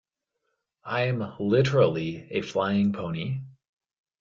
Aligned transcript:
I'm 0.83 1.31
literally 1.37 2.27
a 2.31 2.41
flying 2.41 2.91
pony. 2.91 3.41